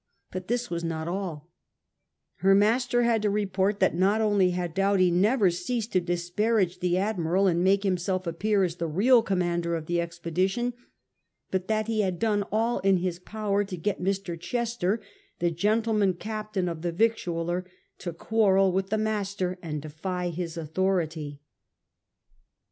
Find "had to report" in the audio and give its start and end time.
3.03-3.79